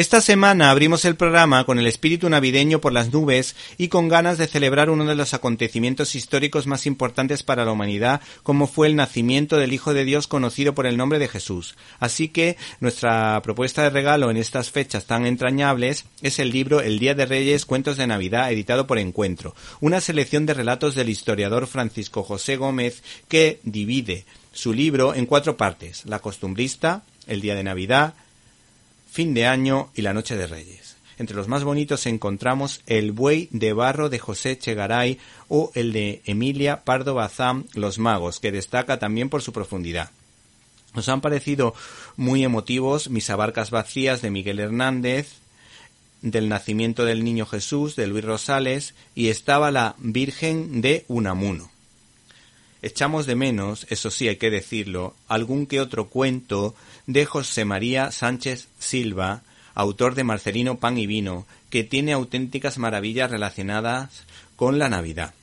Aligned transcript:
Esta 0.00 0.22
semana 0.22 0.70
abrimos 0.70 1.04
el 1.04 1.14
programa 1.14 1.64
con 1.64 1.78
el 1.78 1.86
espíritu 1.86 2.30
navideño 2.30 2.80
por 2.80 2.94
las 2.94 3.12
nubes 3.12 3.54
y 3.76 3.88
con 3.88 4.08
ganas 4.08 4.38
de 4.38 4.46
celebrar 4.46 4.88
uno 4.88 5.04
de 5.04 5.14
los 5.14 5.34
acontecimientos 5.34 6.14
históricos 6.14 6.66
más 6.66 6.86
importantes 6.86 7.42
para 7.42 7.66
la 7.66 7.72
humanidad, 7.72 8.22
como 8.42 8.66
fue 8.66 8.86
el 8.86 8.96
nacimiento 8.96 9.58
del 9.58 9.74
Hijo 9.74 9.92
de 9.92 10.06
Dios 10.06 10.26
conocido 10.26 10.74
por 10.74 10.86
el 10.86 10.96
nombre 10.96 11.18
de 11.18 11.28
Jesús. 11.28 11.76
Así 11.98 12.28
que 12.28 12.56
nuestra 12.80 13.42
propuesta 13.42 13.82
de 13.82 13.90
regalo 13.90 14.30
en 14.30 14.38
estas 14.38 14.70
fechas 14.70 15.04
tan 15.04 15.26
entrañables 15.26 16.06
es 16.22 16.38
el 16.38 16.48
libro 16.48 16.80
El 16.80 16.98
Día 16.98 17.14
de 17.14 17.26
Reyes, 17.26 17.66
Cuentos 17.66 17.98
de 17.98 18.06
Navidad, 18.06 18.50
editado 18.50 18.86
por 18.86 18.98
Encuentro, 18.98 19.54
una 19.82 20.00
selección 20.00 20.46
de 20.46 20.54
relatos 20.54 20.94
del 20.94 21.10
historiador 21.10 21.66
Francisco 21.66 22.22
José 22.22 22.56
Gómez 22.56 23.02
que 23.28 23.60
divide 23.64 24.24
su 24.50 24.72
libro 24.72 25.14
en 25.14 25.26
cuatro 25.26 25.58
partes, 25.58 26.06
la 26.06 26.20
costumbrista, 26.20 27.02
el 27.26 27.42
día 27.42 27.54
de 27.54 27.64
Navidad, 27.64 28.14
fin 29.10 29.34
de 29.34 29.46
año 29.46 29.90
y 29.94 30.02
la 30.02 30.14
noche 30.14 30.36
de 30.36 30.46
Reyes. 30.46 30.96
Entre 31.18 31.36
los 31.36 31.48
más 31.48 31.64
bonitos 31.64 32.06
encontramos 32.06 32.80
El 32.86 33.12
buey 33.12 33.48
de 33.50 33.72
barro 33.72 34.08
de 34.08 34.18
José 34.18 34.58
Chegaray 34.58 35.18
o 35.48 35.70
el 35.74 35.92
de 35.92 36.22
Emilia 36.24 36.84
Pardo 36.84 37.14
Bazán, 37.14 37.66
Los 37.74 37.98
magos, 37.98 38.40
que 38.40 38.52
destaca 38.52 38.98
también 38.98 39.28
por 39.28 39.42
su 39.42 39.52
profundidad. 39.52 40.10
Nos 40.94 41.08
han 41.08 41.20
parecido 41.20 41.74
muy 42.16 42.42
emotivos 42.42 43.10
Mis 43.10 43.28
abarcas 43.28 43.70
vacías 43.70 44.22
de 44.22 44.30
Miguel 44.30 44.60
Hernández, 44.60 45.40
del 46.22 46.48
nacimiento 46.48 47.04
del 47.04 47.24
niño 47.24 47.46
Jesús 47.46 47.96
de 47.96 48.06
Luis 48.06 48.24
Rosales 48.24 48.94
y 49.14 49.28
estaba 49.28 49.70
la 49.70 49.96
Virgen 49.98 50.80
de 50.80 51.04
Unamuno. 51.08 51.70
Echamos 52.82 53.26
de 53.26 53.34
menos, 53.34 53.86
eso 53.90 54.10
sí 54.10 54.28
hay 54.28 54.36
que 54.36 54.50
decirlo, 54.50 55.14
algún 55.28 55.66
que 55.66 55.80
otro 55.80 56.08
cuento 56.08 56.74
de 57.06 57.26
José 57.26 57.64
María 57.66 58.10
Sánchez 58.10 58.68
Silva, 58.78 59.42
autor 59.74 60.14
de 60.14 60.24
Marcelino 60.24 60.78
Pan 60.78 60.96
y 60.96 61.06
Vino, 61.06 61.46
que 61.68 61.84
tiene 61.84 62.12
auténticas 62.12 62.78
maravillas 62.78 63.30
relacionadas 63.30 64.24
con 64.56 64.78
la 64.78 64.88
Navidad. 64.88 65.34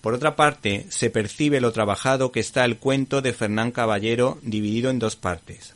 Por 0.00 0.14
otra 0.14 0.36
parte, 0.36 0.86
se 0.90 1.10
percibe 1.10 1.60
lo 1.60 1.72
trabajado 1.72 2.32
que 2.32 2.40
está 2.40 2.64
el 2.64 2.78
cuento 2.78 3.20
de 3.20 3.32
Fernán 3.32 3.72
Caballero 3.72 4.38
dividido 4.42 4.90
en 4.90 4.98
dos 4.98 5.16
partes. 5.16 5.74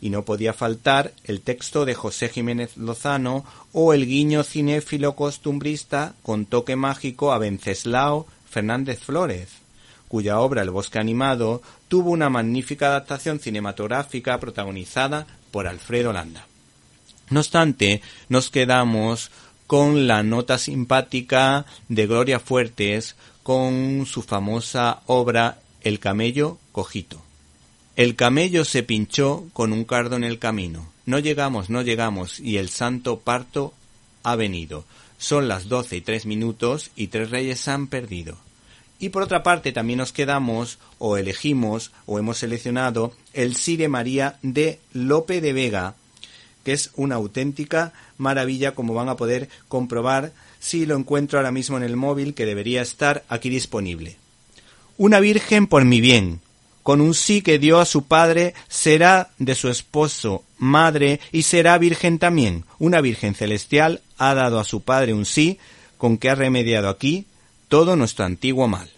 Y 0.00 0.10
no 0.10 0.24
podía 0.24 0.52
faltar 0.52 1.12
el 1.24 1.40
texto 1.40 1.84
de 1.84 1.94
José 1.94 2.28
Jiménez 2.28 2.76
Lozano 2.76 3.44
o 3.72 3.92
el 3.92 4.06
guiño 4.06 4.44
cinéfilo 4.44 5.16
costumbrista 5.16 6.14
con 6.22 6.46
toque 6.46 6.76
mágico 6.76 7.32
a 7.32 7.38
Venceslao 7.38 8.26
Fernández 8.48 9.00
Flórez, 9.00 9.48
cuya 10.08 10.40
obra 10.40 10.62
El 10.62 10.70
bosque 10.70 10.98
animado 10.98 11.62
tuvo 11.88 12.10
una 12.10 12.30
magnífica 12.30 12.88
adaptación 12.88 13.38
cinematográfica 13.38 14.40
protagonizada 14.40 15.26
por 15.50 15.66
Alfredo 15.66 16.12
Landa. 16.12 16.46
No 17.30 17.40
obstante, 17.40 18.02
nos 18.28 18.50
quedamos 18.50 19.30
con 19.66 20.06
la 20.06 20.22
nota 20.22 20.56
simpática 20.56 21.66
de 21.88 22.06
Gloria 22.06 22.40
Fuertes 22.40 23.16
con 23.42 24.06
su 24.06 24.22
famosa 24.22 25.02
obra 25.06 25.58
El 25.82 26.00
camello 26.00 26.58
cojito. 26.72 27.22
El 27.96 28.14
camello 28.14 28.64
se 28.64 28.82
pinchó 28.82 29.46
con 29.52 29.72
un 29.72 29.84
cardo 29.84 30.16
en 30.16 30.24
el 30.24 30.38
camino. 30.38 30.88
No 31.04 31.18
llegamos, 31.18 31.68
no 31.68 31.82
llegamos, 31.82 32.38
y 32.38 32.58
el 32.58 32.68
santo 32.68 33.18
parto 33.20 33.74
ha 34.22 34.36
venido. 34.36 34.84
Son 35.18 35.48
las 35.48 35.68
doce 35.68 35.96
y 35.96 36.00
tres 36.00 36.24
minutos 36.24 36.90
y 36.94 37.08
tres 37.08 37.30
reyes 37.30 37.66
han 37.66 37.88
perdido. 37.88 38.38
Y 38.98 39.10
por 39.10 39.22
otra 39.22 39.42
parte 39.42 39.72
también 39.72 39.98
nos 39.98 40.12
quedamos 40.12 40.78
o 40.98 41.16
elegimos 41.16 41.92
o 42.06 42.18
hemos 42.18 42.38
seleccionado 42.38 43.12
el 43.32 43.54
Sí 43.54 43.76
de 43.76 43.88
María 43.88 44.38
de 44.42 44.80
Lope 44.92 45.40
de 45.40 45.52
Vega, 45.52 45.94
que 46.64 46.72
es 46.72 46.90
una 46.96 47.14
auténtica 47.14 47.92
maravilla 48.16 48.74
como 48.74 48.94
van 48.94 49.08
a 49.08 49.16
poder 49.16 49.48
comprobar 49.68 50.32
si 50.58 50.84
lo 50.84 50.96
encuentro 50.96 51.38
ahora 51.38 51.52
mismo 51.52 51.76
en 51.76 51.84
el 51.84 51.96
móvil 51.96 52.34
que 52.34 52.46
debería 52.46 52.82
estar 52.82 53.24
aquí 53.28 53.48
disponible. 53.48 54.16
Una 54.96 55.20
virgen 55.20 55.68
por 55.68 55.84
mi 55.84 56.00
bien, 56.00 56.40
con 56.82 57.00
un 57.00 57.14
sí 57.14 57.42
que 57.42 57.60
dio 57.60 57.78
a 57.78 57.84
su 57.84 58.06
padre, 58.06 58.54
será 58.66 59.30
de 59.38 59.54
su 59.54 59.68
esposo 59.68 60.42
madre 60.58 61.20
y 61.30 61.42
será 61.42 61.78
virgen 61.78 62.18
también. 62.18 62.64
Una 62.80 63.00
virgen 63.00 63.36
celestial 63.36 64.02
ha 64.16 64.34
dado 64.34 64.58
a 64.58 64.64
su 64.64 64.80
padre 64.80 65.14
un 65.14 65.24
sí 65.24 65.58
con 65.98 66.18
que 66.18 66.30
ha 66.30 66.34
remediado 66.34 66.88
aquí 66.88 67.26
todo 67.68 67.96
nuestro 67.96 68.24
antiguo 68.24 68.66
mal. 68.66 68.88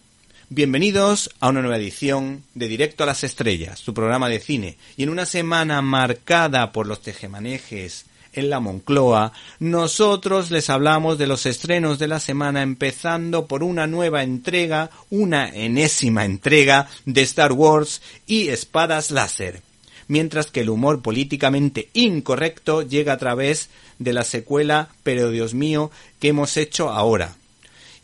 Bienvenidos 0.49 1.31
a 1.41 1.49
una 1.49 1.61
nueva 1.61 1.77
edición 1.77 2.45
de 2.55 2.69
Directo 2.69 3.03
a 3.03 3.07
las 3.07 3.25
Estrellas, 3.25 3.83
tu 3.83 3.93
programa 3.93 4.29
de 4.29 4.39
cine. 4.39 4.77
Y 4.97 5.03
en 5.03 5.11
una 5.11 5.27
semana 5.27 5.83
marcada 5.83 6.71
por 6.71 6.87
los 6.87 7.03
tejemanejes 7.03 8.07
en 8.33 8.49
la 8.49 8.61
Moncloa, 8.61 9.33
nosotros 9.59 10.53
les 10.53 10.71
hablamos 10.71 11.19
de 11.19 11.27
los 11.27 11.47
estrenos 11.47 11.99
de 11.99 12.07
la 12.07 12.21
semana, 12.21 12.63
empezando 12.63 13.47
por 13.47 13.65
una 13.65 13.89
nueva 13.89 14.23
entrega, 14.23 14.91
una 15.11 15.49
enésima 15.49 16.25
entrega 16.25 16.89
de 17.05 17.23
Star 17.23 17.53
Wars 17.53 18.03
y 18.27 18.49
Espadas 18.49 19.11
Láser. 19.11 19.63
Mientras 20.07 20.47
que 20.47 20.61
el 20.61 20.71
humor 20.71 21.03
políticamente 21.03 21.89
incorrecto 21.93 22.83
llega 22.83 23.15
a 23.15 23.19
través 23.19 23.69
de 23.99 24.13
la 24.13 24.23
secuela, 24.25 24.91
pero 25.03 25.31
Dios 25.31 25.55
mío, 25.55 25.91
que 26.21 26.29
hemos 26.29 26.57
hecho 26.57 26.91
ahora? 26.91 27.37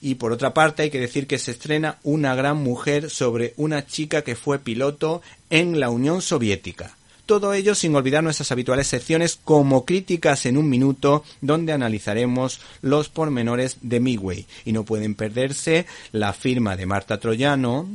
Y 0.01 0.17
por 0.17 0.33
otra 0.33 0.55
parte 0.55 0.83
hay 0.83 0.91
que 0.91 1.01
decir 1.01 1.27
que 1.27 1.39
se 1.39 1.53
estrena 1.53 1.99
Una 2.03 2.35
gran 2.35 2.59
mujer 2.59 3.11
sobre 3.11 3.55
una 3.57 3.87
chica 3.87 4.23
que 4.23 4.37
fue 4.37 4.59
piloto 4.59 5.23
en 5.51 5.81
la 5.81 5.91
Unión 5.91 6.23
Soviética. 6.23 6.97
Todo 7.27 7.55
ello 7.55 7.75
sin 7.75 7.95
olvidar 7.97 8.23
nuestras 8.23 8.53
habituales 8.53 8.87
secciones 8.87 9.37
como 9.43 9.85
críticas 9.85 10.47
en 10.47 10.57
un 10.57 10.71
minuto 10.71 11.25
donde 11.41 11.73
analizaremos 11.73 12.61
los 12.83 13.09
pormenores 13.09 13.79
de 13.83 13.99
Midway. 13.99 14.47
Y 14.65 14.73
no 14.73 14.85
pueden 14.85 15.17
perderse 15.17 15.87
la 16.13 16.33
firma 16.33 16.77
de 16.77 16.87
Marta 16.87 17.19
Troyano, 17.19 17.89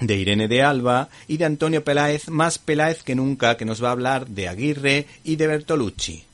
de 0.00 0.16
Irene 0.16 0.48
de 0.48 0.62
Alba 0.62 1.08
y 1.28 1.38
de 1.38 1.46
Antonio 1.46 1.82
Peláez, 1.82 2.28
más 2.28 2.58
Peláez 2.58 3.02
que 3.02 3.14
nunca, 3.14 3.56
que 3.56 3.64
nos 3.64 3.82
va 3.82 3.88
a 3.88 3.92
hablar 3.92 4.26
de 4.26 4.48
Aguirre 4.48 5.06
y 5.24 5.36
de 5.36 5.46
Bertolucci. 5.46 6.24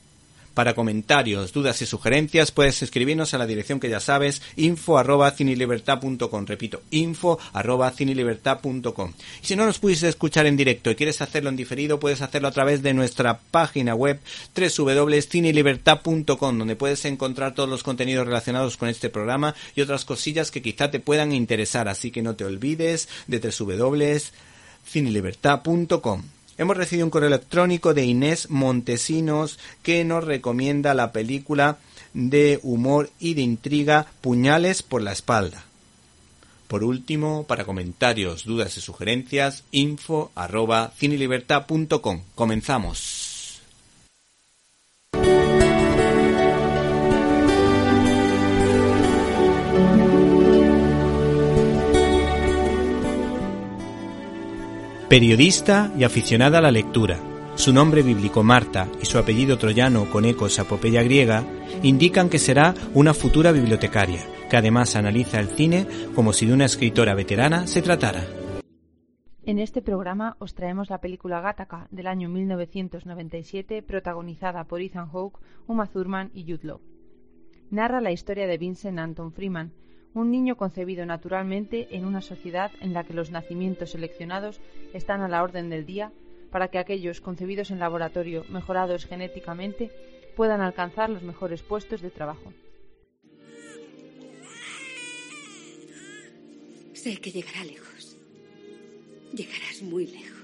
Para 0.53 0.73
comentarios, 0.73 1.53
dudas 1.53 1.81
y 1.81 1.85
sugerencias 1.85 2.51
puedes 2.51 2.81
escribirnos 2.81 3.33
a 3.33 3.37
la 3.37 3.45
dirección 3.45 3.79
que 3.79 3.89
ya 3.89 3.99
sabes, 3.99 4.41
info 4.55 4.97
arroba 4.97 5.31
cinelibertad.com. 5.31 6.45
Repito, 6.45 6.81
info 6.91 7.39
arroba 7.53 7.91
cinelibertad.com. 7.91 9.13
Y 9.41 9.45
si 9.45 9.55
no 9.55 9.65
nos 9.65 9.79
pudiste 9.79 10.07
escuchar 10.07 10.45
en 10.45 10.57
directo 10.57 10.91
y 10.91 10.95
quieres 10.95 11.21
hacerlo 11.21 11.49
en 11.49 11.55
diferido, 11.55 11.99
puedes 11.99 12.21
hacerlo 12.21 12.47
a 12.47 12.51
través 12.51 12.81
de 12.81 12.93
nuestra 12.93 13.39
página 13.39 13.95
web 13.95 14.19
www.cinelibertad.com, 14.55 16.57
donde 16.57 16.75
puedes 16.75 17.05
encontrar 17.05 17.53
todos 17.53 17.69
los 17.69 17.83
contenidos 17.83 18.27
relacionados 18.27 18.77
con 18.77 18.89
este 18.89 19.09
programa 19.09 19.55
y 19.75 19.81
otras 19.81 20.05
cosillas 20.05 20.51
que 20.51 20.61
quizá 20.61 20.91
te 20.91 20.99
puedan 20.99 21.31
interesar. 21.31 21.87
Así 21.87 22.11
que 22.11 22.21
no 22.21 22.35
te 22.35 22.45
olvides 22.45 23.09
de 23.27 23.39
www.cinelibertad.com. 23.39 26.38
Hemos 26.59 26.75
recibido 26.75 27.05
un 27.05 27.09
correo 27.09 27.29
electrónico 27.29 27.93
de 27.93 28.03
Inés 28.03 28.49
Montesinos 28.49 29.57
que 29.81 30.03
nos 30.03 30.25
recomienda 30.25 30.93
la 30.93 31.13
película 31.13 31.77
de 32.13 32.59
humor 32.63 33.11
y 33.17 33.35
de 33.35 33.43
intriga 33.43 34.07
Puñales 34.19 34.83
por 34.83 35.01
la 35.01 35.13
espalda. 35.13 35.63
Por 36.67 36.83
último, 36.83 37.45
para 37.45 37.63
comentarios, 37.63 38.43
dudas 38.43 38.75
y 38.75 38.81
sugerencias, 38.81 39.63
info 39.71 40.33
arroba 40.35 40.91
cinelibertad.com. 40.97 42.23
Comenzamos. 42.35 43.18
Periodista 55.09 55.91
y 55.97 56.03
aficionada 56.03 56.59
a 56.59 56.61
la 56.61 56.69
lectura. 56.69 57.17
Su 57.55 57.73
nombre 57.73 58.03
bíblico 58.03 58.43
Marta 58.43 58.87
y 59.01 59.05
su 59.05 59.17
apellido 59.17 59.57
troyano 59.57 60.05
con 60.11 60.23
ecos 60.23 60.59
a 60.59 60.61
epopeya 60.61 61.01
griega 61.01 61.43
indican 61.81 62.29
que 62.29 62.37
será 62.37 62.75
una 62.93 63.15
futura 63.15 63.51
bibliotecaria, 63.51 64.21
que 64.51 64.57
además 64.57 64.95
analiza 64.95 65.39
el 65.39 65.47
cine 65.47 65.87
como 66.13 66.31
si 66.31 66.45
de 66.45 66.53
una 66.53 66.65
escritora 66.65 67.15
veterana 67.15 67.65
se 67.65 67.81
tratara. 67.81 68.23
En 69.47 69.57
este 69.57 69.81
programa 69.81 70.35
os 70.37 70.53
traemos 70.53 70.91
la 70.91 71.01
película 71.01 71.41
Gattaca 71.41 71.87
del 71.89 72.05
año 72.05 72.29
1997 72.29 73.81
protagonizada 73.81 74.65
por 74.65 74.79
Ethan 74.79 75.09
Hawke, 75.09 75.39
Uma 75.65 75.87
Thurman 75.87 76.29
y 76.35 76.43
Jude 76.43 76.67
Law. 76.67 76.81
Narra 77.71 77.99
la 77.99 78.11
historia 78.11 78.45
de 78.45 78.59
Vincent 78.59 78.99
Anton 78.99 79.31
Freeman, 79.31 79.73
un 80.13 80.31
niño 80.31 80.57
concebido 80.57 81.05
naturalmente 81.05 81.87
en 81.91 82.05
una 82.05 82.21
sociedad 82.21 82.71
en 82.81 82.93
la 82.93 83.03
que 83.03 83.13
los 83.13 83.31
nacimientos 83.31 83.91
seleccionados 83.91 84.59
están 84.93 85.21
a 85.21 85.27
la 85.27 85.43
orden 85.43 85.69
del 85.69 85.85
día 85.85 86.11
para 86.51 86.69
que 86.69 86.79
aquellos 86.79 87.21
concebidos 87.21 87.71
en 87.71 87.79
laboratorio 87.79 88.43
mejorados 88.49 89.05
genéticamente 89.05 89.91
puedan 90.35 90.61
alcanzar 90.61 91.09
los 91.09 91.23
mejores 91.23 91.61
puestos 91.61 92.01
de 92.01 92.09
trabajo. 92.09 92.53
Sé 96.93 97.17
que 97.17 97.31
llegará 97.31 97.63
lejos. 97.63 98.17
Llegarás 99.33 99.81
muy 99.83 100.07
lejos. 100.07 100.39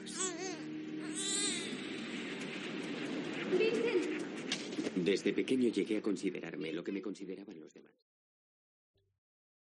Desde 4.95 5.33
pequeño 5.33 5.69
llegué 5.69 5.97
a 5.97 6.01
considerarme 6.01 6.71
lo 6.71 6.83
que 6.83 6.91
me 6.91 7.01
consideraban 7.01 7.59
los 7.59 7.73
demás. 7.73 7.94